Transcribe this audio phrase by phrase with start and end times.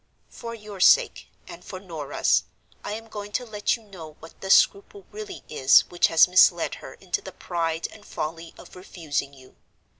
[0.31, 2.45] For your sake, and for Norah's,
[2.83, 6.73] I am going to let you know what the scruple really is which has misled
[6.81, 9.57] her into the pride and folly of refusing you.